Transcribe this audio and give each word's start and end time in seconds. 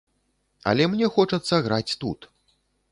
Але 0.71 0.87
мне 0.93 1.11
хочацца 1.19 1.63
граць 1.69 1.97
тут. 2.05 2.19